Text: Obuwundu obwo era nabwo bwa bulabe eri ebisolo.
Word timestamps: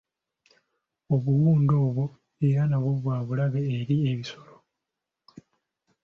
Obuwundu 1.13 1.73
obwo 1.85 2.05
era 2.47 2.61
nabwo 2.67 2.91
bwa 2.99 3.17
bulabe 3.25 3.61
eri 3.79 3.95
ebisolo. 4.11 4.55